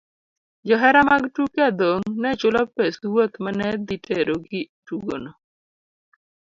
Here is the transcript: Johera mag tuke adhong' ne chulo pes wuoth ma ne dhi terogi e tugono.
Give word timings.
Johera 0.67 1.01
mag 1.09 1.23
tuke 1.35 1.59
adhong' 1.69 2.07
ne 2.21 2.29
chulo 2.39 2.61
pes 2.75 2.95
wuoth 3.13 3.35
ma 3.43 3.51
ne 3.57 3.67
dhi 3.87 3.97
terogi 4.05 4.61
e 4.65 4.69
tugono. 4.85 5.31